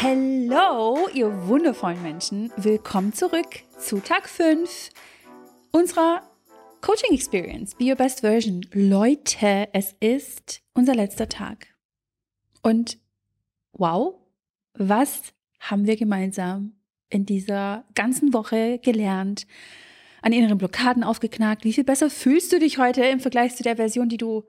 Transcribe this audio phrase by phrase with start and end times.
[0.00, 2.52] Hello, ihr wundervollen Menschen.
[2.56, 3.48] Willkommen zurück
[3.80, 4.90] zu Tag 5
[5.72, 6.22] unserer
[6.80, 7.74] Coaching Experience.
[7.74, 8.64] Be Your Best Version.
[8.72, 11.66] Leute, es ist unser letzter Tag.
[12.62, 12.98] Und
[13.72, 14.14] wow,
[14.74, 16.74] was haben wir gemeinsam
[17.10, 19.48] in dieser ganzen Woche gelernt?
[20.22, 21.64] An inneren Blockaden aufgeknackt.
[21.64, 24.44] Wie viel besser fühlst du dich heute im Vergleich zu der Version, die du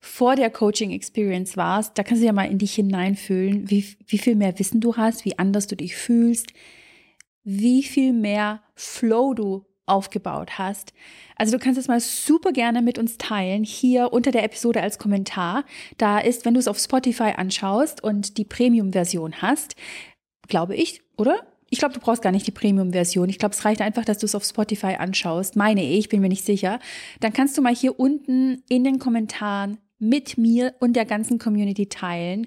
[0.00, 1.98] vor der Coaching Experience warst?
[1.98, 5.24] Da kannst du ja mal in dich hineinfühlen, wie, wie viel mehr Wissen du hast,
[5.24, 6.52] wie anders du dich fühlst,
[7.44, 10.92] wie viel mehr Flow du aufgebaut hast.
[11.36, 14.98] Also du kannst es mal super gerne mit uns teilen, hier unter der Episode als
[14.98, 15.64] Kommentar.
[15.96, 19.74] Da ist, wenn du es auf Spotify anschaust und die Premium-Version hast,
[20.46, 21.40] glaube ich, oder?
[21.70, 23.28] Ich glaube, du brauchst gar nicht die Premium-Version.
[23.28, 25.54] Ich glaube, es reicht einfach, dass du es auf Spotify anschaust.
[25.54, 26.78] Meine ich, bin mir nicht sicher.
[27.20, 31.88] Dann kannst du mal hier unten in den Kommentaren mit mir und der ganzen Community
[31.88, 32.46] teilen.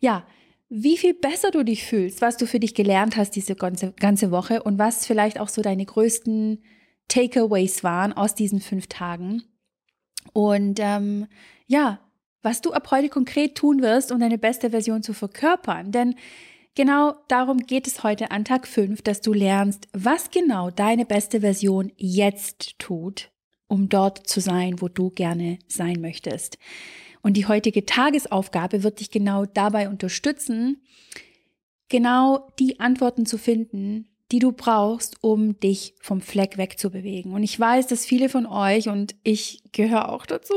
[0.00, 0.24] Ja,
[0.68, 4.30] wie viel besser du dich fühlst, was du für dich gelernt hast diese ganze, ganze
[4.30, 6.62] Woche und was vielleicht auch so deine größten
[7.08, 9.42] Takeaways waren aus diesen fünf Tagen.
[10.32, 11.26] Und ähm,
[11.66, 12.00] ja,
[12.42, 15.92] was du ab heute konkret tun wirst, um deine beste Version zu verkörpern.
[15.92, 16.14] Denn
[16.74, 21.40] genau darum geht es heute an Tag 5, dass du lernst, was genau deine beste
[21.40, 23.31] Version jetzt tut,
[23.72, 26.58] um dort zu sein, wo du gerne sein möchtest.
[27.22, 30.82] Und die heutige Tagesaufgabe wird dich genau dabei unterstützen,
[31.88, 37.32] genau die Antworten zu finden, die du brauchst, um dich vom Fleck wegzubewegen.
[37.32, 40.54] Und ich weiß, dass viele von euch, und ich gehöre auch dazu,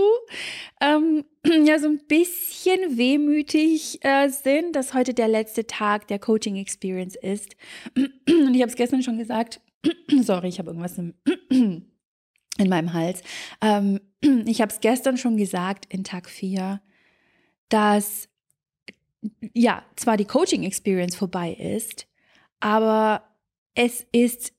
[0.82, 1.24] ähm,
[1.66, 7.16] ja so ein bisschen wehmütig äh, sind, dass heute der letzte Tag der Coaching Experience
[7.16, 7.56] ist.
[7.96, 9.62] Und ich habe es gestern schon gesagt,
[10.22, 11.14] sorry, ich habe irgendwas im,
[12.58, 13.22] in meinem Hals.
[13.62, 14.00] Ähm,
[14.46, 16.82] ich habe es gestern schon gesagt in Tag 4,
[17.70, 18.30] dass
[19.54, 22.08] ja, zwar die Coaching Experience vorbei ist,
[22.60, 23.24] aber
[23.74, 24.54] es ist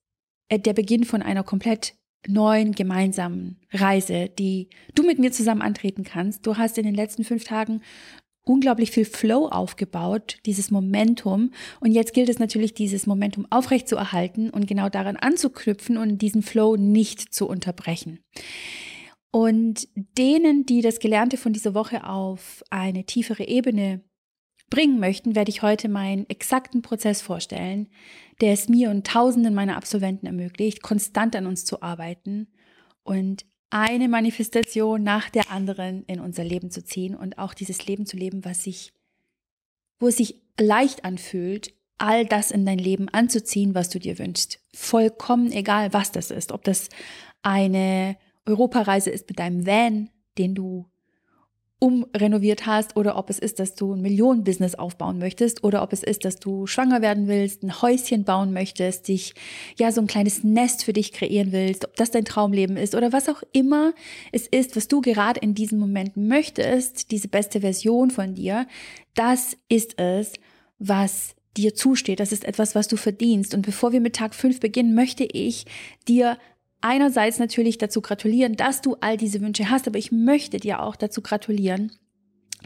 [0.48, 1.94] äh, der Beginn von einer komplett
[2.26, 6.46] neuen gemeinsamen Reise, die du mit mir zusammen antreten kannst.
[6.46, 7.82] Du hast in den letzten fünf Tagen
[8.46, 11.50] unglaublich viel Flow aufgebaut, dieses Momentum.
[11.80, 16.76] Und jetzt gilt es natürlich, dieses Momentum aufrechtzuerhalten und genau daran anzuknüpfen und diesen Flow
[16.76, 18.20] nicht zu unterbrechen.
[19.32, 24.00] Und denen, die das Gelernte von dieser Woche auf eine tiefere Ebene
[24.70, 27.88] bringen möchten, werde ich heute meinen exakten Prozess vorstellen,
[28.40, 32.48] der es mir und Tausenden meiner Absolventen ermöglicht, konstant an uns zu arbeiten
[33.02, 38.06] und eine Manifestation nach der anderen in unser Leben zu ziehen und auch dieses Leben
[38.06, 38.92] zu leben, was sich,
[39.98, 44.60] wo es sich leicht anfühlt, all das in dein Leben anzuziehen, was du dir wünschst.
[44.74, 46.52] Vollkommen egal, was das ist.
[46.52, 46.88] Ob das
[47.42, 50.86] eine Europareise ist mit deinem Van, den du
[51.78, 56.02] umrenoviert hast oder ob es ist, dass du ein Millionenbusiness aufbauen möchtest oder ob es
[56.02, 59.34] ist, dass du schwanger werden willst, ein Häuschen bauen möchtest, dich
[59.78, 63.12] ja so ein kleines Nest für dich kreieren willst, ob das dein Traumleben ist oder
[63.12, 63.92] was auch immer
[64.32, 68.66] es ist, was du gerade in diesem Moment möchtest, diese beste Version von dir,
[69.14, 70.32] das ist es,
[70.78, 72.20] was dir zusteht.
[72.20, 73.54] Das ist etwas, was du verdienst.
[73.54, 75.64] Und bevor wir mit Tag 5 beginnen, möchte ich
[76.06, 76.38] dir
[76.80, 80.96] einerseits natürlich dazu gratulieren, dass du all diese Wünsche hast, aber ich möchte dir auch
[80.96, 81.92] dazu gratulieren,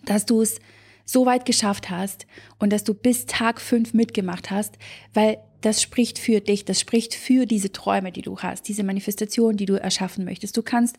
[0.05, 0.59] dass du es
[1.05, 2.27] so weit geschafft hast
[2.59, 4.77] und dass du bis Tag fünf mitgemacht hast,
[5.13, 9.57] weil das spricht für dich, das spricht für diese Träume, die du hast, diese Manifestation,
[9.57, 10.57] die du erschaffen möchtest.
[10.57, 10.99] Du kannst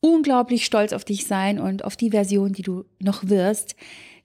[0.00, 3.76] unglaublich stolz auf dich sein und auf die Version, die du noch wirst.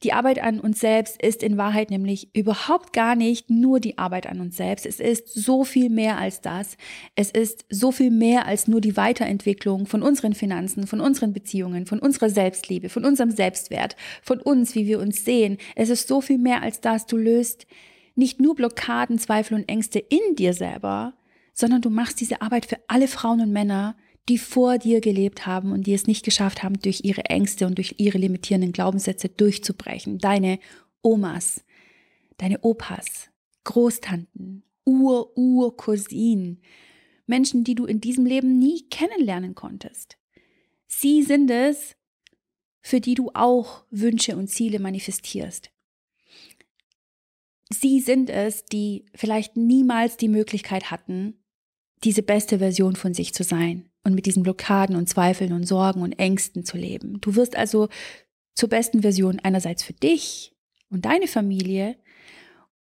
[0.03, 4.27] Die Arbeit an uns selbst ist in Wahrheit nämlich überhaupt gar nicht nur die Arbeit
[4.27, 4.85] an uns selbst.
[4.85, 6.77] Es ist so viel mehr als das.
[7.15, 11.85] Es ist so viel mehr als nur die Weiterentwicklung von unseren Finanzen, von unseren Beziehungen,
[11.85, 15.57] von unserer Selbstliebe, von unserem Selbstwert, von uns, wie wir uns sehen.
[15.75, 17.05] Es ist so viel mehr als das.
[17.05, 17.67] Du löst
[18.15, 21.13] nicht nur Blockaden, Zweifel und Ängste in dir selber,
[21.53, 23.97] sondern du machst diese Arbeit für alle Frauen und Männer,
[24.29, 27.77] die vor dir gelebt haben und die es nicht geschafft haben, durch ihre Ängste und
[27.77, 30.19] durch ihre limitierenden Glaubenssätze durchzubrechen.
[30.19, 30.59] Deine
[31.01, 31.63] Omas,
[32.37, 33.29] deine Opas,
[33.63, 36.61] Großtanten, Ur-Ur-Cousinen,
[37.25, 40.17] Menschen, die du in diesem Leben nie kennenlernen konntest.
[40.87, 41.95] Sie sind es,
[42.81, 45.71] für die du auch Wünsche und Ziele manifestierst.
[47.71, 51.35] Sie sind es, die vielleicht niemals die Möglichkeit hatten,
[52.03, 56.01] diese beste Version von sich zu sein und mit diesen Blockaden und Zweifeln und Sorgen
[56.01, 57.19] und Ängsten zu leben.
[57.21, 57.89] Du wirst also
[58.55, 60.53] zur besten Version einerseits für dich
[60.89, 61.95] und deine Familie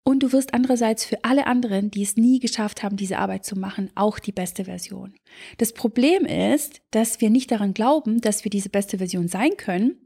[0.07, 3.59] und du wirst andererseits für alle anderen, die es nie geschafft haben, diese Arbeit zu
[3.59, 5.13] machen, auch die beste Version.
[5.57, 9.97] Das Problem ist, dass wir nicht daran glauben, dass wir diese beste Version sein können,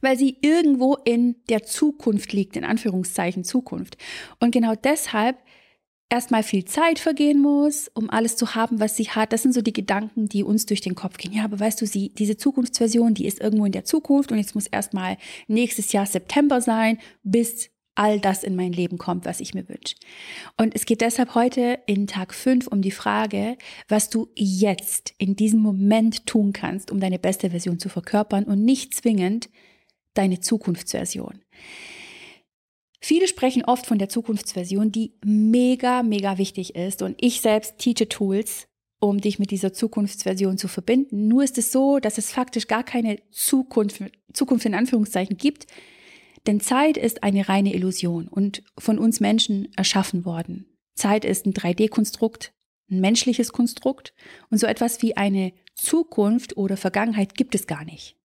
[0.00, 3.96] weil sie irgendwo in der Zukunft liegt, in Anführungszeichen Zukunft.
[4.40, 5.38] Und genau deshalb
[6.08, 9.32] erstmal viel Zeit vergehen muss, um alles zu haben, was sie hat.
[9.32, 11.32] Das sind so die Gedanken, die uns durch den Kopf gehen.
[11.32, 14.54] Ja, aber weißt du, sie, diese Zukunftsversion, die ist irgendwo in der Zukunft und jetzt
[14.54, 15.16] muss erstmal
[15.48, 19.96] nächstes Jahr September sein, bis all das in mein Leben kommt, was ich mir wünsche.
[20.56, 23.56] Und es geht deshalb heute in Tag 5 um die Frage,
[23.88, 28.64] was du jetzt in diesem Moment tun kannst, um deine beste Version zu verkörpern und
[28.64, 29.48] nicht zwingend
[30.14, 31.40] deine Zukunftsversion.
[33.06, 37.02] Viele sprechen oft von der Zukunftsversion, die mega, mega wichtig ist.
[37.02, 38.66] Und ich selbst teache Tools,
[38.98, 41.28] um dich mit dieser Zukunftsversion zu verbinden.
[41.28, 45.68] Nur ist es so, dass es faktisch gar keine Zukunft, Zukunft in Anführungszeichen gibt.
[46.48, 50.66] Denn Zeit ist eine reine Illusion und von uns Menschen erschaffen worden.
[50.96, 52.54] Zeit ist ein 3D-Konstrukt,
[52.90, 54.14] ein menschliches Konstrukt
[54.50, 58.16] und so etwas wie eine Zukunft oder Vergangenheit gibt es gar nicht.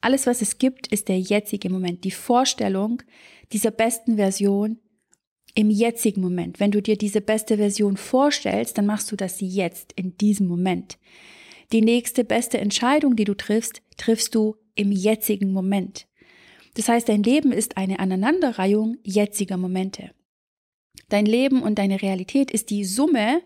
[0.00, 3.02] Alles, was es gibt, ist der jetzige Moment, die Vorstellung
[3.52, 4.78] dieser besten Version
[5.54, 6.60] im jetzigen Moment.
[6.60, 10.98] Wenn du dir diese beste Version vorstellst, dann machst du das jetzt, in diesem Moment.
[11.72, 16.06] Die nächste beste Entscheidung, die du triffst, triffst du im jetzigen Moment.
[16.74, 20.12] Das heißt, dein Leben ist eine Aneinanderreihung jetziger Momente.
[21.08, 23.42] Dein Leben und deine Realität ist die Summe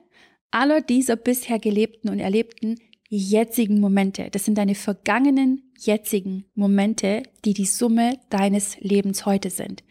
[0.50, 2.78] aller dieser bisher gelebten und erlebten
[3.18, 4.28] jetzigen Momente.
[4.30, 9.84] Das sind deine vergangenen jetzigen Momente, die die Summe deines Lebens heute sind.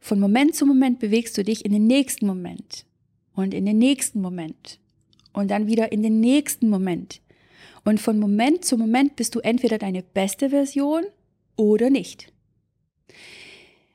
[0.00, 2.86] Von Moment zu Moment bewegst du dich in den nächsten Moment
[3.34, 4.78] und in den nächsten Moment
[5.34, 7.20] und dann wieder in den nächsten Moment.
[7.84, 11.04] Und von Moment zu Moment bist du entweder deine beste Version
[11.56, 12.32] oder nicht.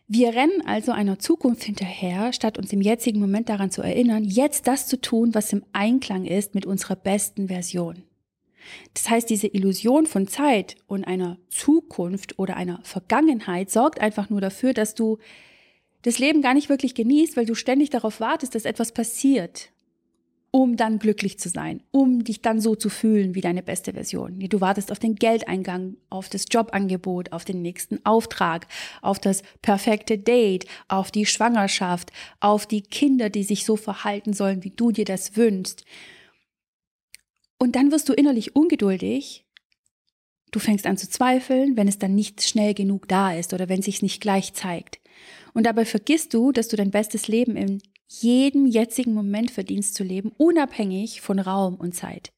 [0.08, 4.68] Wir rennen also einer Zukunft hinterher, statt uns im jetzigen Moment daran zu erinnern, jetzt
[4.68, 8.04] das zu tun, was im Einklang ist mit unserer besten Version.
[8.94, 14.42] Das heißt, diese Illusion von Zeit und einer Zukunft oder einer Vergangenheit sorgt einfach nur
[14.42, 15.18] dafür, dass du
[16.02, 19.72] das Leben gar nicht wirklich genießt, weil du ständig darauf wartest, dass etwas passiert,
[20.50, 24.40] um dann glücklich zu sein, um dich dann so zu fühlen wie deine beste Version.
[24.40, 28.68] Du wartest auf den Geldeingang, auf das Jobangebot, auf den nächsten Auftrag,
[29.02, 34.64] auf das perfekte Date, auf die Schwangerschaft, auf die Kinder, die sich so verhalten sollen,
[34.64, 35.86] wie du dir das wünschst.
[37.62, 39.46] Und dann wirst du innerlich ungeduldig.
[40.50, 43.84] Du fängst an zu zweifeln, wenn es dann nicht schnell genug da ist oder wenn
[43.84, 45.00] sich nicht gleich zeigt.
[45.54, 50.04] Und dabei vergisst du, dass du dein bestes Leben in jedem jetzigen Moment verdienst zu
[50.04, 52.34] leben, unabhängig von Raum und Zeit.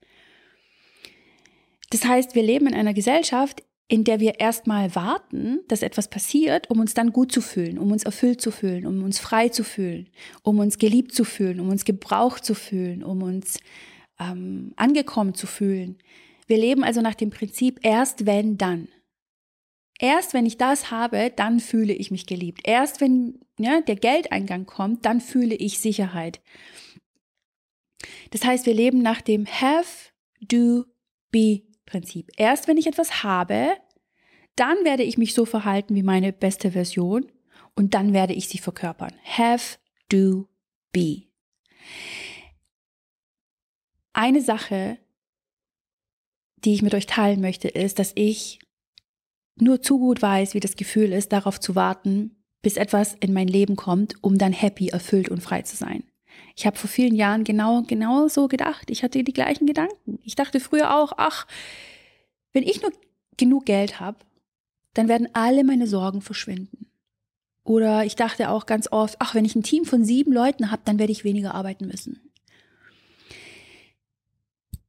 [1.92, 6.70] Das heißt, wir leben in einer Gesellschaft, in der wir erstmal warten, dass etwas passiert,
[6.70, 9.64] um uns dann gut zu fühlen, um uns erfüllt zu fühlen, um uns frei zu
[9.64, 10.10] fühlen,
[10.42, 13.60] um uns geliebt zu fühlen, um uns gebraucht zu fühlen, um uns
[14.32, 15.98] ähm, angekommen zu fühlen.
[16.48, 18.88] Wir leben also nach dem Prinzip erst wenn dann.
[20.00, 22.62] Erst wenn ich das habe, dann fühle ich mich geliebt.
[22.64, 26.42] Erst wenn ja, der Geldeingang kommt, dann fühle ich Sicherheit.
[28.32, 30.12] Das heißt, wir leben nach dem Have,
[30.42, 30.86] Do,
[31.32, 32.32] Be Prinzip.
[32.38, 33.78] Erst wenn ich etwas habe,
[34.56, 37.32] dann werde ich mich so verhalten wie meine beste Version
[37.76, 39.14] und dann werde ich sie verkörpern.
[39.24, 39.78] Have,
[40.10, 40.48] Do,
[40.92, 41.24] Be.
[44.14, 44.98] Eine Sache,
[46.58, 48.60] die ich mit euch teilen möchte, ist, dass ich
[49.56, 53.48] nur zu gut weiß, wie das Gefühl ist, darauf zu warten, bis etwas in mein
[53.48, 56.04] Leben kommt, um dann happy, erfüllt und frei zu sein.
[56.56, 58.90] Ich habe vor vielen Jahren genau, genau so gedacht.
[58.90, 60.20] Ich hatte die gleichen Gedanken.
[60.24, 61.48] Ich dachte früher auch, ach,
[62.54, 62.92] wenn ich nur
[63.38, 64.20] genug Geld habe,
[64.94, 66.88] dann werden alle meine Sorgen verschwinden.
[67.64, 70.84] Oder ich dachte auch ganz oft, ach, wenn ich ein Team von sieben Leuten habe,
[70.86, 72.33] dann werde ich weniger arbeiten müssen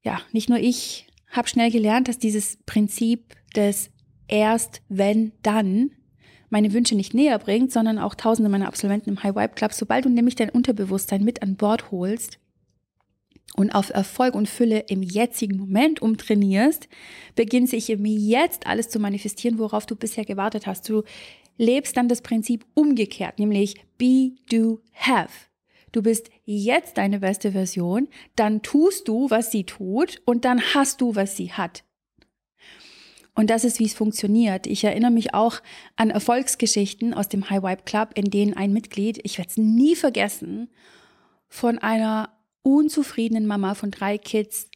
[0.04, 3.90] ja, nicht nur ich habe schnell gelernt, dass dieses Prinzip des
[4.28, 5.90] erst, wenn, dann
[6.50, 10.04] meine Wünsche nicht näher bringt, sondern auch tausende meiner Absolventen im High Vibe Club, sobald
[10.04, 12.38] du nämlich dein Unterbewusstsein mit an Bord holst
[13.56, 16.88] und auf Erfolg und Fülle im jetzigen Moment umtrainierst,
[17.34, 20.88] beginnt sich im Jetzt alles zu manifestieren, worauf du bisher gewartet hast.
[20.88, 21.02] Du
[21.56, 25.32] lebst dann das Prinzip umgekehrt, nämlich be, do, have
[25.94, 31.00] du bist jetzt deine beste Version, dann tust du, was sie tut und dann hast
[31.00, 31.84] du, was sie hat.
[33.36, 34.66] Und das ist, wie es funktioniert.
[34.66, 35.60] Ich erinnere mich auch
[35.96, 39.96] an Erfolgsgeschichten aus dem High Vibe Club, in denen ein Mitglied, ich werde es nie
[39.96, 40.70] vergessen,
[41.48, 42.30] von einer
[42.62, 44.68] unzufriedenen Mama von drei Kids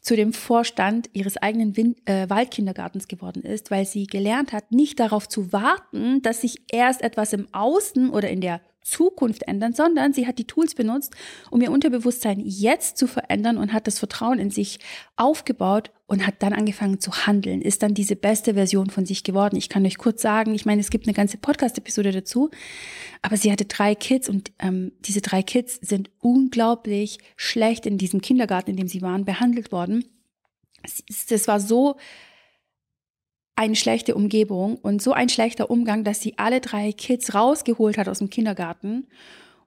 [0.00, 5.00] zu dem Vorstand ihres eigenen Wind äh, Waldkindergartens geworden ist, weil sie gelernt hat, nicht
[5.00, 10.12] darauf zu warten, dass sich erst etwas im Außen oder in der Zukunft ändern, sondern
[10.12, 11.14] sie hat die Tools benutzt,
[11.50, 14.78] um ihr Unterbewusstsein jetzt zu verändern und hat das Vertrauen in sich
[15.16, 19.56] aufgebaut und hat dann angefangen zu handeln, ist dann diese beste Version von sich geworden.
[19.56, 22.50] Ich kann euch kurz sagen, ich meine, es gibt eine ganze Podcast-Episode dazu,
[23.20, 28.22] aber sie hatte drei Kids und ähm, diese drei Kids sind unglaublich schlecht in diesem
[28.22, 30.04] Kindergarten, in dem sie waren, behandelt worden.
[31.28, 31.96] Das war so
[33.58, 38.08] eine schlechte Umgebung und so ein schlechter Umgang, dass sie alle drei Kids rausgeholt hat
[38.08, 39.08] aus dem Kindergarten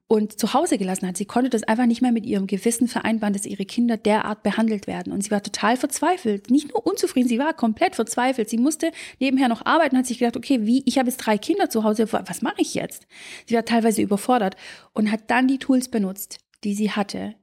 [0.08, 1.18] und zu Hause gelassen hat.
[1.18, 4.88] Sie konnte das einfach nicht mehr mit ihrem Gewissen vereinbaren, dass ihre Kinder derart behandelt
[4.88, 5.12] werden.
[5.12, 6.50] Und sie war total verzweifelt.
[6.50, 8.50] Nicht nur unzufrieden, sie war komplett verzweifelt.
[8.50, 11.70] Sie musste nebenher noch arbeiten, hat sich gedacht, okay, wie, ich habe jetzt drei Kinder
[11.70, 13.08] zu Hause, was mache ich jetzt?
[13.46, 14.56] Sie war teilweise überfordert
[14.94, 17.36] und hat dann die Tools benutzt, die sie hatte,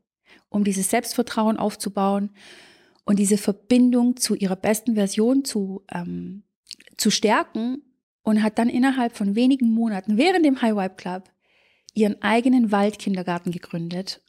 [0.48, 2.30] um dieses Selbstvertrauen aufzubauen,
[3.08, 6.42] und diese Verbindung zu ihrer besten Version zu, ähm,
[6.98, 7.82] zu stärken
[8.22, 11.30] und hat dann innerhalb von wenigen Monaten während dem High Vibe Club
[11.94, 14.20] ihren eigenen Waldkindergarten gegründet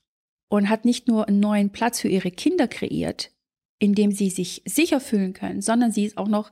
[0.48, 3.32] und hat nicht nur einen neuen Platz für ihre Kinder kreiert,
[3.80, 6.50] in dem sie sich sicher fühlen können, sondern sie ist auch noch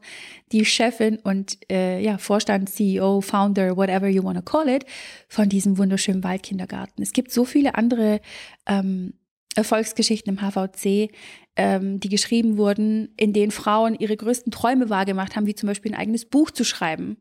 [0.51, 4.83] die Chefin und äh, ja, Vorstand, CEO, Founder, whatever you want to call it,
[5.29, 7.01] von diesem wunderschönen Waldkindergarten.
[7.01, 8.19] Es gibt so viele andere
[8.65, 9.13] ähm,
[9.57, 11.09] Erfolgsgeschichten im HVC,
[11.55, 15.93] ähm, die geschrieben wurden, in denen Frauen ihre größten Träume wahrgemacht haben, wie zum Beispiel
[15.93, 17.17] ein eigenes Buch zu schreiben.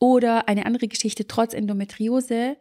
[0.00, 2.56] Oder eine andere Geschichte, trotz Endometriose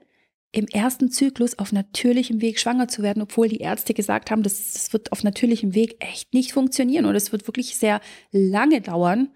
[0.51, 4.73] im ersten Zyklus auf natürlichem Weg schwanger zu werden, obwohl die Ärzte gesagt haben, das,
[4.73, 9.29] das wird auf natürlichem Weg echt nicht funktionieren und es wird wirklich sehr lange dauern.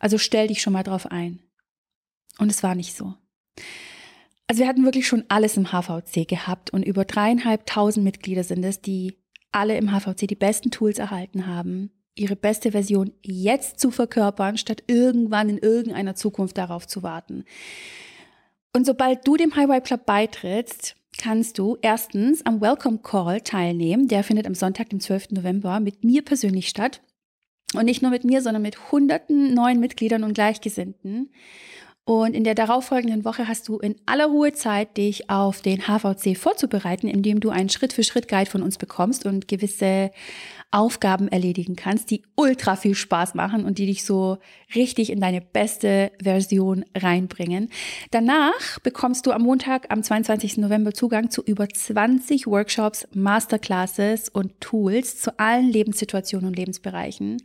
[0.00, 1.40] Also stell dich schon mal drauf ein.
[2.38, 3.14] Und es war nicht so.
[4.46, 8.80] Also wir hatten wirklich schon alles im HVC gehabt und über dreieinhalbtausend Mitglieder sind es,
[8.80, 9.16] die
[9.52, 14.84] alle im HVC die besten Tools erhalten haben, ihre beste Version jetzt zu verkörpern, statt
[14.86, 17.44] irgendwann in irgendeiner Zukunft darauf zu warten.
[18.72, 24.08] Und sobald du dem Highway Club beitrittst, kannst du erstens am Welcome Call teilnehmen.
[24.08, 25.30] Der findet am Sonntag, dem 12.
[25.30, 27.00] November, mit mir persönlich statt.
[27.74, 31.30] Und nicht nur mit mir, sondern mit hunderten neuen Mitgliedern und Gleichgesinnten.
[32.06, 36.36] Und in der darauffolgenden Woche hast du in aller Ruhe Zeit, dich auf den HVC
[36.36, 40.10] vorzubereiten, indem du einen Schritt-für-Schritt-Guide von uns bekommst und gewisse
[40.70, 44.38] Aufgaben erledigen kannst, die ultra viel Spaß machen und die dich so
[44.74, 47.70] richtig in deine beste Version reinbringen.
[48.10, 50.58] Danach bekommst du am Montag, am 22.
[50.58, 57.40] November Zugang zu über 20 Workshops, Masterclasses und Tools zu allen Lebenssituationen und Lebensbereichen.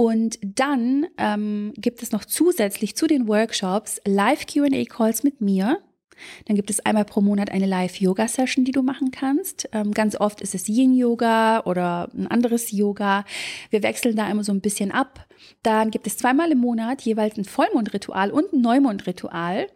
[0.00, 5.78] Und dann ähm, gibt es noch zusätzlich zu den Workshops Live-QA-Calls mit mir.
[6.46, 9.68] Dann gibt es einmal pro Monat eine Live-Yoga-Session, die du machen kannst.
[9.72, 13.24] Ähm, ganz oft ist es Yin-Yoga oder ein anderes Yoga.
[13.70, 15.26] Wir wechseln da immer so ein bisschen ab.
[15.62, 19.66] Dann gibt es zweimal im Monat jeweils ein Vollmondritual und ein Neumondritual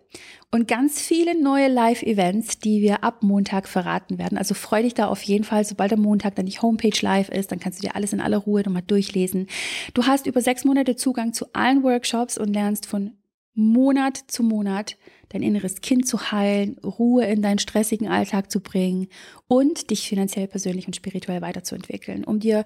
[0.51, 4.39] und ganz viele neue Live-Events, die wir ab Montag verraten werden.
[4.39, 7.51] Also freu dich da auf jeden Fall, sobald am Montag dann die Homepage live ist,
[7.51, 9.49] dann kannst du dir alles in aller Ruhe nochmal durchlesen.
[9.95, 13.15] Du hast über sechs Monate Zugang zu allen Workshops und lernst von
[13.55, 14.97] Monat zu Monat
[15.29, 19.09] dein inneres Kind zu heilen, Ruhe in deinen stressigen Alltag zu bringen
[19.49, 22.25] und dich finanziell, persönlich und spirituell weiterzuentwickeln.
[22.25, 22.65] Um dir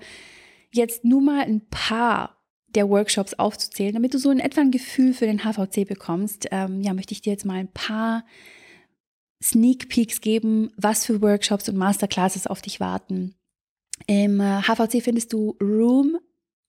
[0.71, 2.37] jetzt nur mal ein paar
[2.75, 6.83] der Workshops aufzuzählen, damit du so in etwa ein Gefühl für den HVC bekommst, ähm,
[6.83, 8.25] ja, möchte ich dir jetzt mal ein paar
[9.43, 13.35] Sneak Peeks geben, was für Workshops und Masterclasses auf dich warten.
[14.07, 16.19] Im HVC äh, findest du Room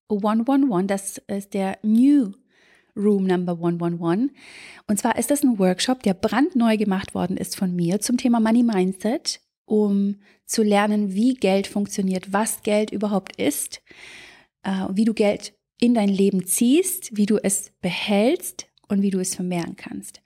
[0.09, 2.31] 111, das ist der New
[2.95, 4.31] Room Number 111.
[4.87, 8.39] Und zwar ist das ein Workshop, der brandneu gemacht worden ist von mir zum Thema
[8.39, 10.15] Money Mindset, um
[10.45, 13.81] zu lernen, wie Geld funktioniert, was Geld überhaupt ist,
[14.63, 19.19] äh, wie du Geld in dein Leben ziehst, wie du es behältst und wie du
[19.19, 20.21] es vermehren kannst.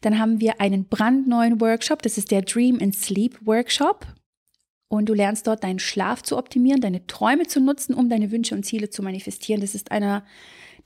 [0.00, 4.06] Dann haben wir einen brandneuen Workshop, das ist der Dream and Sleep Workshop.
[4.88, 8.54] Und du lernst dort deinen Schlaf zu optimieren, deine Träume zu nutzen, um deine Wünsche
[8.54, 9.60] und Ziele zu manifestieren.
[9.60, 10.24] Das ist einer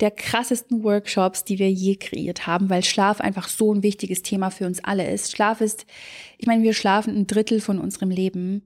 [0.00, 4.50] der krassesten Workshops, die wir je kreiert haben, weil Schlaf einfach so ein wichtiges Thema
[4.50, 5.32] für uns alle ist.
[5.32, 5.86] Schlaf ist,
[6.38, 8.62] ich meine, wir schlafen ein Drittel von unserem Leben.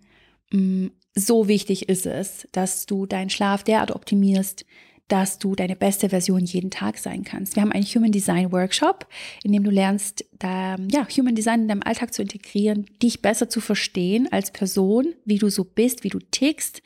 [0.52, 4.64] Mm, so wichtig ist es, dass du deinen Schlaf derart optimierst,
[5.08, 7.54] dass du deine beste Version jeden Tag sein kannst.
[7.54, 9.06] Wir haben einen Human Design Workshop,
[9.42, 13.48] in dem du lernst, da, ja, Human Design in deinem Alltag zu integrieren, dich besser
[13.50, 16.82] zu verstehen als Person, wie du so bist, wie du tickst,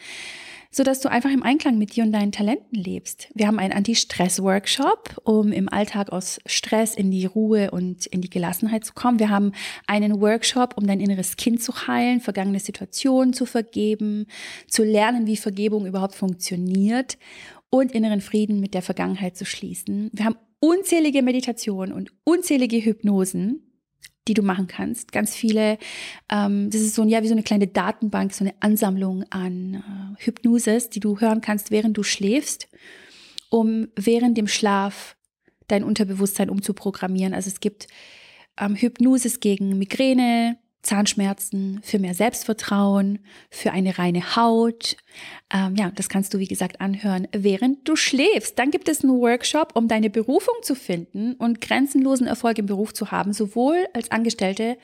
[0.77, 3.29] so dass du einfach im Einklang mit dir und deinen Talenten lebst.
[3.33, 8.29] Wir haben einen Anti-Stress-Workshop, um im Alltag aus Stress in die Ruhe und in die
[8.29, 9.19] Gelassenheit zu kommen.
[9.19, 9.53] Wir haben
[9.87, 14.27] einen Workshop, um dein inneres Kind zu heilen, vergangene Situationen zu vergeben,
[14.69, 17.17] zu lernen, wie Vergebung überhaupt funktioniert
[17.71, 20.11] und inneren Frieden mit der Vergangenheit zu schließen.
[20.13, 23.66] Wir haben unzählige Meditationen und unzählige Hypnosen
[24.29, 25.13] die du machen kannst.
[25.13, 25.79] Ganz viele,
[26.31, 29.75] ähm, das ist so ein, ja, wie so eine kleine Datenbank, so eine Ansammlung an
[29.75, 32.69] äh, Hypnoses, die du hören kannst, während du schläfst,
[33.51, 35.17] um während dem Schlaf
[35.69, 37.35] dein Unterbewusstsein umzuprogrammieren.
[37.35, 37.89] Also es gibt
[38.59, 43.19] ähm, Hypnoses gegen Migräne, Zahnschmerzen, für mehr Selbstvertrauen,
[43.51, 44.97] für eine reine Haut.
[45.53, 48.59] Ähm, ja, das kannst du, wie gesagt, anhören, während du schläfst.
[48.59, 52.95] Dann gibt es einen Workshop, um deine Berufung zu finden und grenzenlosen Erfolg im Beruf
[52.95, 54.79] zu haben, sowohl als Angestellte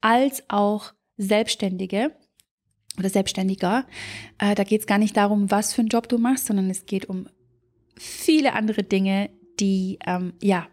[0.00, 2.12] als auch Selbstständige
[2.98, 3.86] oder Selbstständiger.
[4.38, 6.86] Äh, da geht es gar nicht darum, was für einen Job du machst, sondern es
[6.86, 7.28] geht um
[7.96, 10.66] viele andere Dinge, die ähm, ja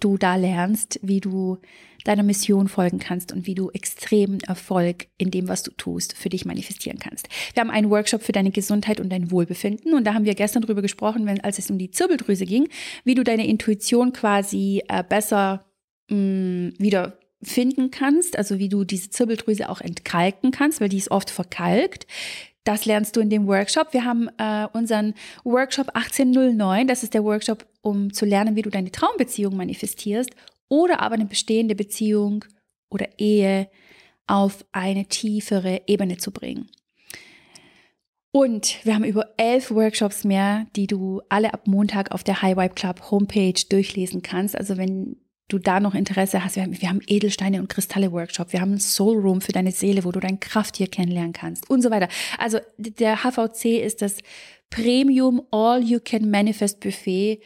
[0.00, 1.58] du da lernst, wie du
[2.04, 6.28] deiner Mission folgen kannst und wie du extremen Erfolg in dem, was du tust, für
[6.28, 7.28] dich manifestieren kannst.
[7.54, 10.62] Wir haben einen Workshop für deine Gesundheit und dein Wohlbefinden und da haben wir gestern
[10.62, 12.68] drüber gesprochen, wenn, als es um die Zirbeldrüse ging,
[13.04, 15.64] wie du deine Intuition quasi äh, besser
[16.10, 20.96] mh, mm, wieder finden kannst, also wie du diese Zirbeldrüse auch entkalken kannst, weil die
[20.96, 22.06] ist oft verkalkt.
[22.64, 23.92] Das lernst du in dem Workshop.
[23.92, 25.12] Wir haben äh, unseren
[25.44, 26.86] Workshop 1809.
[26.86, 30.30] Das ist der Workshop, um zu lernen, wie du deine Traumbeziehung manifestierst
[30.68, 32.44] oder aber eine bestehende Beziehung
[32.90, 33.68] oder Ehe
[34.26, 36.70] auf eine tiefere Ebene zu bringen.
[38.30, 42.56] Und wir haben über elf Workshops mehr, die du alle ab Montag auf der High
[42.56, 44.58] Vibe Club Homepage durchlesen kannst.
[44.58, 45.16] Also wenn
[45.48, 48.80] du da noch Interesse hast, wir haben, wir haben Edelsteine und Kristalle Workshop, wir haben
[48.80, 52.08] Soul Room für deine Seele, wo du dein Krafttier kennenlernen kannst und so weiter.
[52.38, 54.16] Also der HVC ist das
[54.68, 57.40] Premium All You Can Manifest Buffet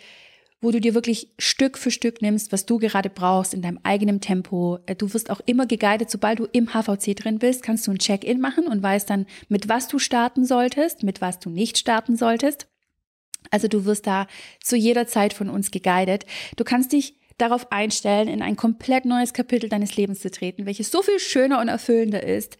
[0.60, 4.20] wo du dir wirklich Stück für Stück nimmst, was du gerade brauchst in deinem eigenen
[4.20, 4.78] Tempo.
[4.86, 7.98] Äh, du wirst auch immer geguidet, sobald du im HVC drin bist, kannst du ein
[7.98, 12.16] Check-in machen und weißt dann, mit was du starten solltest, mit was du nicht starten
[12.16, 12.66] solltest.
[13.50, 14.26] Also du wirst da
[14.60, 16.26] zu jeder Zeit von uns geguidet.
[16.56, 20.90] Du kannst dich darauf einstellen, in ein komplett neues Kapitel deines Lebens zu treten, welches
[20.90, 22.58] so viel schöner und erfüllender ist,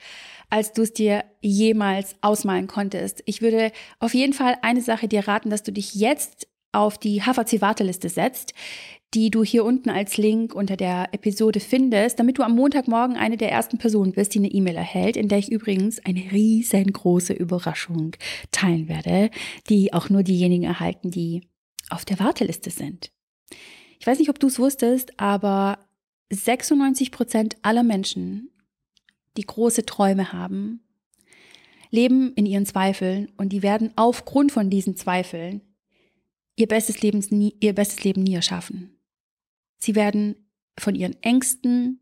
[0.51, 3.23] als du es dir jemals ausmalen konntest.
[3.27, 7.23] Ich würde auf jeden Fall eine Sache dir raten, dass du dich jetzt auf die
[7.23, 8.55] HVC-Warteliste setzt,
[9.15, 13.39] die du hier unten als Link unter der Episode findest, damit du am Montagmorgen eine
[13.39, 18.13] der ersten Personen bist, die eine E-Mail erhält, in der ich übrigens eine riesengroße Überraschung
[18.53, 19.31] teilen werde,
[19.69, 21.49] die auch nur diejenigen erhalten, die
[21.89, 23.11] auf der Warteliste sind.
[23.99, 25.79] Ich weiß nicht, ob du es wusstest, aber
[26.31, 28.51] 96 Prozent aller Menschen,
[29.39, 30.83] die große Träume haben,
[31.91, 35.63] leben in ihren Zweifeln und die werden aufgrund von diesen Zweifeln
[36.59, 38.99] ihr bestes, Lebens nie, ihr bestes Leben nie erschaffen.
[39.79, 40.35] Sie werden
[40.79, 42.01] von ihren Ängsten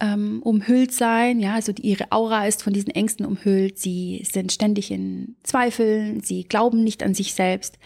[0.00, 4.52] ähm, umhüllt sein, ja, also die, ihre Aura ist von diesen Ängsten umhüllt, sie sind
[4.52, 7.78] ständig in Zweifeln, sie glauben nicht an sich selbst.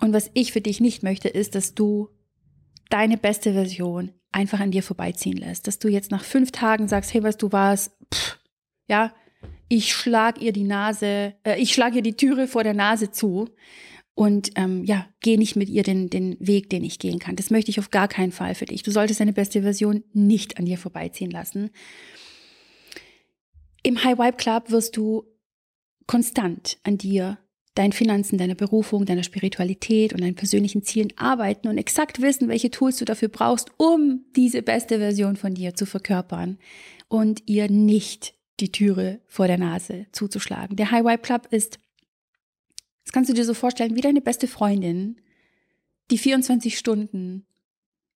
[0.00, 2.08] Und was ich für dich nicht möchte, ist, dass du
[2.88, 5.66] deine beste Version einfach an dir vorbeiziehen lässt.
[5.66, 8.38] Dass du jetzt nach fünf Tagen sagst, hey, was du warst, pff,
[8.86, 9.12] ja,
[9.68, 13.48] ich schlag ihr die Nase, äh, ich schlag ihr die Türe vor der Nase zu
[14.18, 17.36] und ähm, ja, geh nicht mit ihr den, den Weg, den ich gehen kann.
[17.36, 18.82] Das möchte ich auf gar keinen Fall für dich.
[18.82, 21.70] Du solltest deine beste Version nicht an dir vorbeiziehen lassen.
[23.84, 25.22] Im High Vibe Club wirst du
[26.08, 27.38] konstant an dir,
[27.76, 32.72] deinen Finanzen, deiner Berufung, deiner Spiritualität und deinen persönlichen Zielen arbeiten und exakt wissen, welche
[32.72, 36.58] Tools du dafür brauchst, um diese beste Version von dir zu verkörpern
[37.06, 40.74] und ihr nicht die Türe vor der Nase zuzuschlagen.
[40.74, 41.78] Der High Vibe Club ist
[43.08, 45.16] das kannst du dir so vorstellen wie deine beste Freundin,
[46.10, 47.46] die 24 Stunden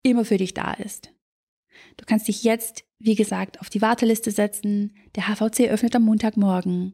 [0.02, 1.14] immer für dich da ist.
[1.96, 4.94] Du kannst dich jetzt, wie gesagt, auf die Warteliste setzen.
[5.14, 6.92] Der HVC öffnet am Montagmorgen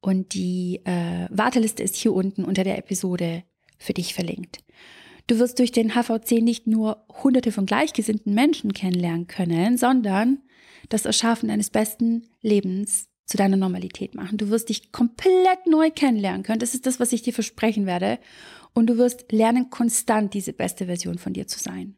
[0.00, 3.44] und die äh, Warteliste ist hier unten unter der Episode
[3.78, 4.64] für dich verlinkt.
[5.28, 10.42] Du wirst durch den HVC nicht nur hunderte von gleichgesinnten Menschen kennenlernen können, sondern
[10.88, 14.38] das Erschaffen eines besten Lebens zu deiner Normalität machen.
[14.38, 16.60] Du wirst dich komplett neu kennenlernen können.
[16.60, 18.18] Das ist das, was ich dir versprechen werde.
[18.72, 21.96] Und du wirst lernen, konstant diese beste Version von dir zu sein.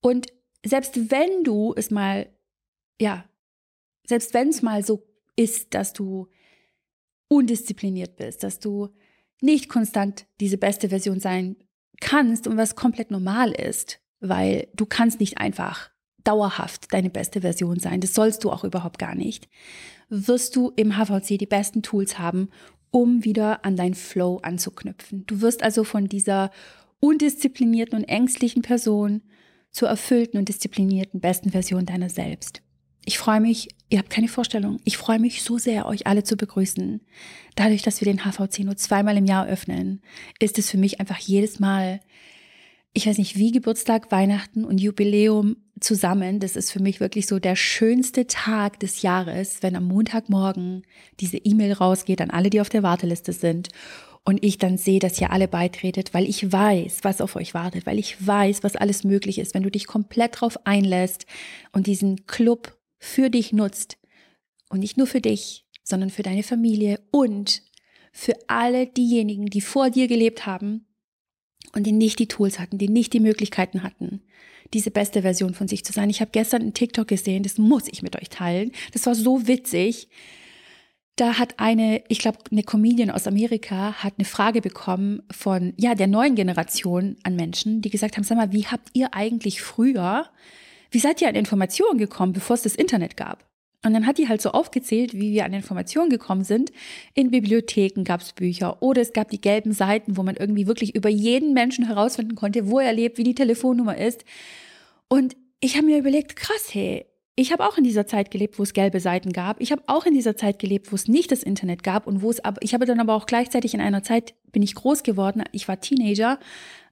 [0.00, 0.26] Und
[0.64, 2.28] selbst wenn du es mal,
[3.00, 3.24] ja,
[4.06, 6.28] selbst wenn es mal so ist, dass du
[7.28, 8.88] undiszipliniert bist, dass du
[9.40, 11.56] nicht konstant diese beste Version sein
[12.00, 15.90] kannst und was komplett normal ist, weil du kannst nicht einfach
[16.24, 18.00] dauerhaft deine beste Version sein.
[18.00, 19.48] Das sollst du auch überhaupt gar nicht
[20.08, 22.48] wirst du im HVC die besten Tools haben,
[22.90, 25.24] um wieder an dein Flow anzuknüpfen.
[25.26, 26.50] Du wirst also von dieser
[27.00, 29.22] undisziplinierten und ängstlichen Person
[29.70, 32.62] zur erfüllten und disziplinierten besten Version deiner selbst.
[33.04, 36.36] Ich freue mich, ihr habt keine Vorstellung, ich freue mich so sehr, euch alle zu
[36.36, 37.00] begrüßen.
[37.54, 40.00] Dadurch, dass wir den HVC nur zweimal im Jahr öffnen,
[40.38, 42.00] ist es für mich einfach jedes Mal,
[42.94, 46.38] ich weiß nicht, wie Geburtstag, Weihnachten und Jubiläum zusammen.
[46.38, 50.82] Das ist für mich wirklich so der schönste Tag des Jahres, wenn am Montagmorgen
[51.18, 53.68] diese E-Mail rausgeht an alle, die auf der Warteliste sind
[54.24, 57.84] und ich dann sehe, dass ihr alle beitretet, weil ich weiß, was auf euch wartet,
[57.84, 61.26] weil ich weiß, was alles möglich ist, wenn du dich komplett drauf einlässt
[61.72, 63.98] und diesen Club für dich nutzt
[64.70, 67.62] und nicht nur für dich, sondern für deine Familie und
[68.12, 70.86] für alle diejenigen, die vor dir gelebt haben
[71.72, 74.22] und die nicht die Tools hatten, die nicht die Möglichkeiten hatten,
[74.72, 76.10] diese beste Version von sich zu sein.
[76.10, 78.72] Ich habe gestern einen TikTok gesehen, das muss ich mit euch teilen.
[78.92, 80.08] Das war so witzig
[81.16, 85.94] da hat eine, ich glaube, eine Comedian aus Amerika hat eine Frage bekommen von, ja,
[85.94, 90.28] der neuen Generation an Menschen, die gesagt haben, sag mal, wie habt ihr eigentlich früher,
[90.90, 93.44] wie seid ihr an Informationen gekommen, bevor es das Internet gab?
[93.84, 96.72] Und dann hat die halt so aufgezählt, wie wir an Informationen gekommen sind.
[97.12, 100.94] In Bibliotheken gab es Bücher oder es gab die gelben Seiten, wo man irgendwie wirklich
[100.94, 104.24] über jeden Menschen herausfinden konnte, wo er lebt, wie die Telefonnummer ist.
[105.08, 108.62] Und ich habe mir überlegt, krass, hey, ich habe auch in dieser Zeit gelebt, wo
[108.62, 109.60] es gelbe Seiten gab.
[109.60, 112.30] Ich habe auch in dieser Zeit gelebt, wo es nicht das Internet gab und wo
[112.30, 115.42] es aber, ich habe dann aber auch gleichzeitig in einer Zeit bin ich groß geworden.
[115.52, 116.38] Ich war Teenager,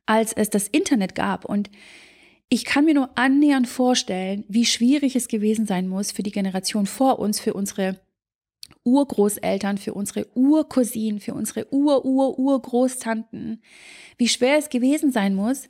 [0.05, 1.70] als es das Internet gab und
[2.53, 6.85] ich kann mir nur annähernd vorstellen, wie schwierig es gewesen sein muss für die Generation
[6.85, 7.99] vor uns, für unsere
[8.85, 13.62] Urgroßeltern, für unsere Urcousinen, für unsere Ur-Ur-Urgroßtanten,
[14.19, 15.67] wie schwer es gewesen sein muss,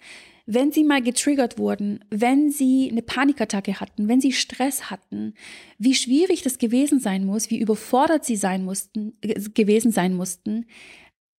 [0.46, 5.34] wenn sie mal getriggert wurden, wenn sie eine Panikattacke hatten, wenn sie Stress hatten,
[5.78, 10.66] wie schwierig das gewesen sein muss, wie überfordert sie sein mussten, gewesen sein mussten,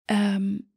[0.07, 0.67] ähm,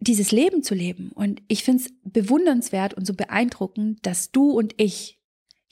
[0.00, 1.12] dieses Leben zu leben.
[1.12, 5.18] Und ich finde es bewundernswert und so beeindruckend, dass du und ich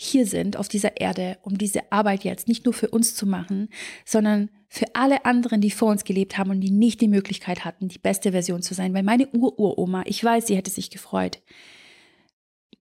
[0.00, 3.68] hier sind auf dieser Erde, um diese Arbeit jetzt nicht nur für uns zu machen,
[4.04, 7.88] sondern für alle anderen, die vor uns gelebt haben und die nicht die Möglichkeit hatten,
[7.88, 8.94] die beste Version zu sein.
[8.94, 11.40] Weil meine Ururoma, ich weiß, sie hätte sich gefreut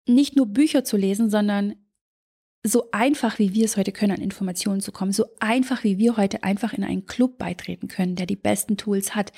[0.07, 1.75] nicht nur Bücher zu lesen, sondern
[2.63, 6.17] so einfach, wie wir es heute können, an Informationen zu kommen, so einfach, wie wir
[6.17, 9.31] heute einfach in einen Club beitreten können, der die besten Tools hat.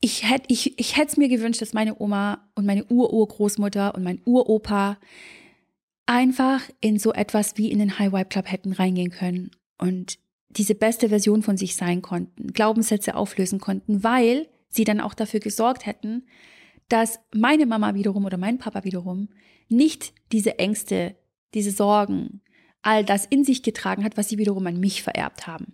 [0.00, 4.20] Ich hätte ich, ich es mir gewünscht, dass meine Oma und meine Ururgroßmutter und mein
[4.24, 4.98] Uropa
[6.04, 10.18] einfach in so etwas wie in den High Vibe Club hätten reingehen können und
[10.50, 15.40] diese beste Version von sich sein konnten, Glaubenssätze auflösen konnten, weil sie dann auch dafür
[15.40, 16.26] gesorgt hätten,
[16.88, 19.28] dass meine Mama wiederum oder mein Papa wiederum
[19.68, 21.16] nicht diese Ängste,
[21.54, 22.42] diese Sorgen,
[22.86, 25.72] all das in sich getragen hat, was sie wiederum an mich vererbt haben.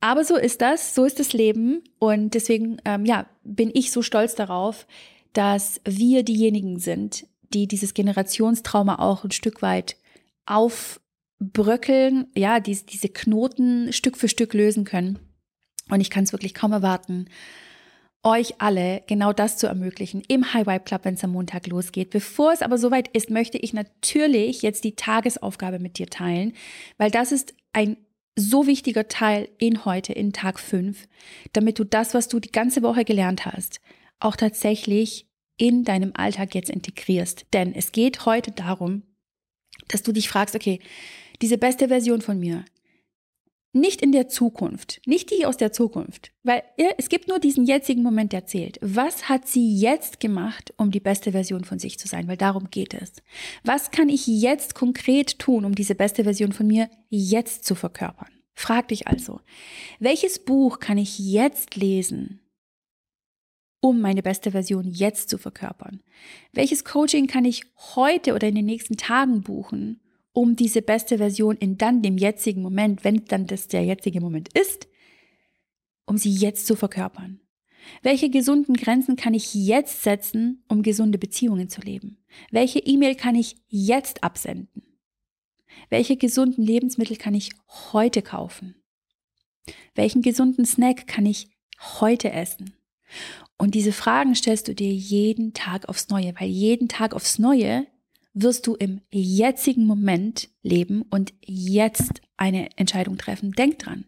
[0.00, 4.02] Aber so ist das, so ist das Leben und deswegen ähm, ja bin ich so
[4.02, 4.86] stolz darauf,
[5.32, 9.96] dass wir diejenigen sind, die dieses Generationstrauma auch ein Stück weit
[10.46, 15.18] aufbröckeln, ja, diese, diese Knoten Stück für Stück lösen können.
[15.88, 17.26] Und ich kann es wirklich kaum erwarten,
[18.22, 22.10] euch alle genau das zu ermöglichen im High Vibe Club, wenn es am Montag losgeht.
[22.10, 26.52] Bevor es aber soweit ist, möchte ich natürlich jetzt die Tagesaufgabe mit dir teilen,
[26.98, 27.96] weil das ist ein
[28.36, 31.08] so wichtiger Teil in heute, in Tag 5,
[31.52, 33.80] damit du das, was du die ganze Woche gelernt hast,
[34.18, 37.46] auch tatsächlich in deinem Alltag jetzt integrierst.
[37.52, 39.02] Denn es geht heute darum,
[39.88, 40.80] dass du dich fragst, okay,
[41.42, 42.64] diese beste Version von mir,
[43.72, 46.62] nicht in der Zukunft, nicht die aus der Zukunft, weil
[46.98, 48.78] es gibt nur diesen jetzigen Moment, der zählt.
[48.82, 52.26] Was hat sie jetzt gemacht, um die beste Version von sich zu sein?
[52.26, 53.12] Weil darum geht es.
[53.62, 58.30] Was kann ich jetzt konkret tun, um diese beste Version von mir jetzt zu verkörpern?
[58.54, 59.40] Frag dich also,
[60.00, 62.40] welches Buch kann ich jetzt lesen,
[63.80, 66.02] um meine beste Version jetzt zu verkörpern?
[66.52, 67.62] Welches Coaching kann ich
[67.94, 70.00] heute oder in den nächsten Tagen buchen,
[70.40, 74.48] um diese beste Version in dann dem jetzigen Moment, wenn dann das der jetzige Moment
[74.58, 74.88] ist,
[76.06, 77.40] um sie jetzt zu verkörpern?
[78.02, 82.24] Welche gesunden Grenzen kann ich jetzt setzen, um gesunde Beziehungen zu leben?
[82.50, 84.82] Welche E-Mail kann ich jetzt absenden?
[85.90, 87.50] Welche gesunden Lebensmittel kann ich
[87.92, 88.76] heute kaufen?
[89.94, 91.50] Welchen gesunden Snack kann ich
[92.00, 92.72] heute essen?
[93.58, 97.86] Und diese Fragen stellst du dir jeden Tag aufs Neue, weil jeden Tag aufs Neue
[98.32, 103.52] wirst du im jetzigen Moment leben und jetzt eine Entscheidung treffen.
[103.52, 104.04] Denk dran.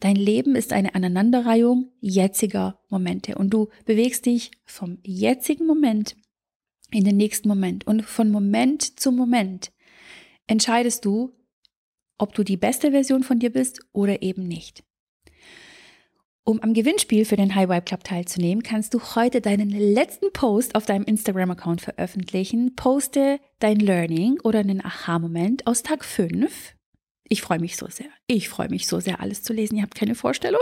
[0.00, 6.16] Dein Leben ist eine Aneinanderreihung jetziger Momente und du bewegst dich vom jetzigen Moment
[6.90, 9.72] in den nächsten Moment und von Moment zu Moment
[10.46, 11.32] entscheidest du,
[12.18, 14.84] ob du die beste Version von dir bist oder eben nicht.
[16.46, 20.74] Um am Gewinnspiel für den High Vibe Club teilzunehmen, kannst du heute deinen letzten Post
[20.74, 22.76] auf deinem Instagram-Account veröffentlichen.
[22.76, 26.74] Poste dein Learning oder einen Aha-Moment aus Tag 5.
[27.30, 28.08] Ich freue mich so sehr.
[28.26, 29.76] Ich freue mich so sehr, alles zu lesen.
[29.76, 30.60] Ihr habt keine Vorstellung.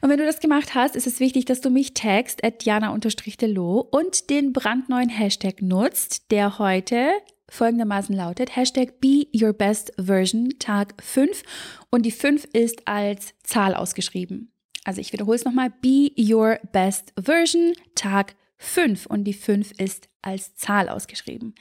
[0.00, 3.80] Und wenn du das gemacht hast, ist es wichtig, dass du mich tagst, at diana-delo
[3.80, 7.10] und den brandneuen Hashtag nutzt, der heute
[7.50, 11.42] folgendermaßen lautet Hashtag Be Your Best Version Tag 5
[11.90, 14.50] und die 5 ist als Zahl ausgeschrieben.
[14.84, 15.70] Also ich wiederhole es nochmal.
[15.80, 21.54] Be Your Best Version Tag 5 und die 5 ist als Zahl ausgeschrieben.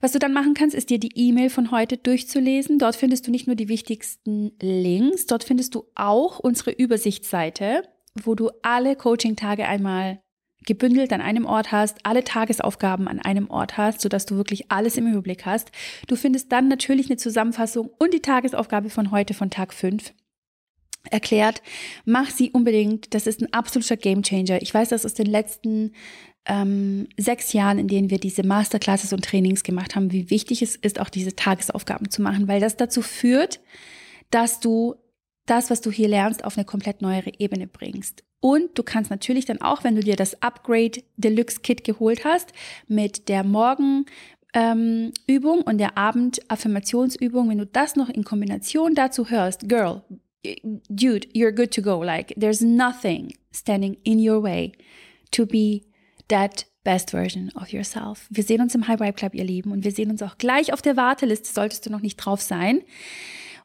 [0.00, 2.78] Was du dann machen kannst, ist dir die E-Mail von heute durchzulesen.
[2.78, 7.82] Dort findest du nicht nur die wichtigsten Links, dort findest du auch unsere Übersichtsseite,
[8.22, 10.20] wo du alle Coaching-Tage einmal
[10.66, 14.96] gebündelt an einem Ort hast, alle Tagesaufgaben an einem Ort hast, sodass du wirklich alles
[14.96, 15.72] im Überblick hast.
[16.06, 20.12] Du findest dann natürlich eine Zusammenfassung und die Tagesaufgabe von heute von Tag 5
[21.10, 21.62] erklärt.
[22.04, 23.14] Mach sie unbedingt.
[23.14, 24.62] Das ist ein absoluter Gamechanger.
[24.62, 25.92] Ich weiß das aus den letzten
[26.46, 30.76] ähm, sechs Jahren, in denen wir diese Masterclasses und Trainings gemacht haben, wie wichtig es
[30.76, 33.60] ist, auch diese Tagesaufgaben zu machen, weil das dazu führt,
[34.30, 34.94] dass du
[35.46, 38.24] das, was du hier lernst, auf eine komplett neuere Ebene bringst.
[38.40, 42.52] Und du kannst natürlich dann auch, wenn du dir das Upgrade Deluxe Kit geholt hast,
[42.86, 44.06] mit der Morgen
[44.54, 50.02] ähm, Übung und der Abend Affirmationsübung, wenn du das noch in Kombination dazu hörst, Girl,
[50.90, 51.98] dude, you're good to go.
[51.98, 54.72] Like there's nothing standing in your way
[55.32, 55.84] to be
[56.28, 58.26] that best version of yourself.
[58.30, 60.72] Wir sehen uns im High Vibe Club, ihr Lieben, und wir sehen uns auch gleich
[60.72, 62.82] auf der Warteliste, solltest du noch nicht drauf sein.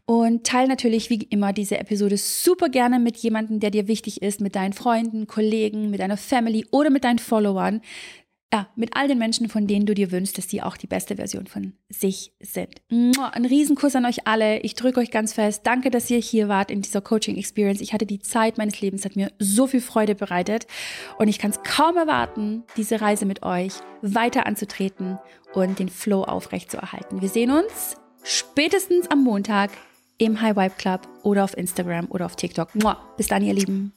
[0.05, 4.41] Und teile natürlich wie immer diese Episode super gerne mit jemandem, der dir wichtig ist,
[4.41, 7.79] mit deinen Freunden, Kollegen, mit deiner Family oder mit deinen Followern
[8.53, 11.15] ja, mit all den Menschen, von denen du dir wünschst, dass sie auch die beste
[11.15, 12.69] Version von sich sind.
[12.91, 14.59] Ein Riesenkuss an euch alle.
[14.59, 15.61] Ich drücke euch ganz fest.
[15.65, 17.81] Danke, dass ihr hier wart in dieser Coaching Experience.
[17.81, 20.67] Ich hatte die Zeit meines Lebens, hat mir so viel Freude bereitet.
[21.17, 25.17] Und ich kann es kaum erwarten, diese Reise mit euch weiter anzutreten
[25.55, 27.21] und den Flow aufrechtzuerhalten.
[27.21, 29.71] Wir sehen uns spätestens am Montag
[30.19, 32.69] im High Vibe Club oder auf Instagram oder auf TikTok.
[33.17, 33.93] Bis dann, ihr Lieben.